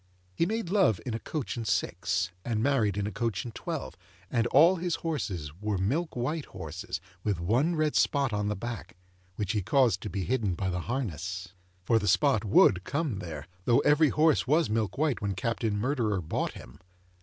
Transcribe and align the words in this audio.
He 0.33 0.47
made 0.47 0.71
love 0.71 0.99
in 1.05 1.13
a 1.13 1.19
coach 1.19 1.55
and 1.55 1.67
six, 1.67 2.31
and 2.43 2.63
married 2.63 2.97
in 2.97 3.05
a 3.05 3.11
coach 3.11 3.45
and 3.45 3.53
twelve, 3.53 3.95
and 4.31 4.47
all 4.47 4.77
his 4.77 4.95
horses 5.05 5.51
were 5.61 5.77
milk 5.77 6.15
white 6.15 6.45
horses 6.45 6.99
with 7.23 7.39
one 7.39 7.75
red 7.75 7.95
spot 7.95 8.33
on 8.33 8.47
the 8.47 8.55
back 8.55 8.97
which 9.35 9.51
he 9.51 9.61
caused 9.61 10.01
to 10.01 10.09
be 10.09 10.23
hidden 10.23 10.55
by 10.55 10.71
the 10.71 10.79
harness. 10.89 11.49
For, 11.83 11.99
the 11.99 12.07
spot 12.07 12.43
would 12.43 12.83
come 12.83 13.19
there, 13.19 13.45
though 13.65 13.81
every 13.81 14.09
horse 14.09 14.47
was 14.47 14.71
milk 14.71 14.97
white 14.97 15.21
when 15.21 15.35
Captain 15.35 15.77
Murderer 15.77 16.19
bought 16.19 16.53
him. 16.53 16.79